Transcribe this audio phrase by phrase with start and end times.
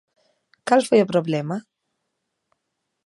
[0.67, 1.57] ¿Cal foi o problema?